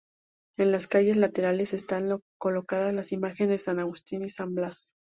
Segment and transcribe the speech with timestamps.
[0.57, 4.95] En las calles laterales estaban colocadas las imágenes de San Agustín y San Blas.